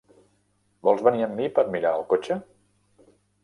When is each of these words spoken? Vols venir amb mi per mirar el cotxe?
Vols 0.87 1.03
venir 1.09 1.21
amb 1.27 1.37
mi 1.41 1.51
per 1.59 1.67
mirar 1.77 1.95
el 2.01 2.09
cotxe? 2.15 2.41